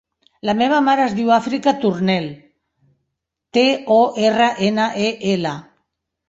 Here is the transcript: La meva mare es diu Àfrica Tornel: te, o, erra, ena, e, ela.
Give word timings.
La 0.49 0.53
meva 0.59 0.77
mare 0.85 1.03
es 1.09 1.11
diu 1.17 1.27
Àfrica 1.35 1.73
Tornel: 1.83 2.25
te, 3.59 3.67
o, 3.97 3.99
erra, 4.31 4.49
ena, 4.71 4.89
e, 5.05 5.13
ela. 5.37 5.55